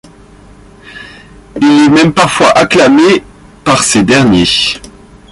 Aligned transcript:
Il 1.61 1.79
est 1.83 1.89
même 1.89 2.11
parfois 2.11 2.49
acclamé 2.57 3.23
par 3.63 3.83
ces 3.83 4.01
derniers. 4.01 4.49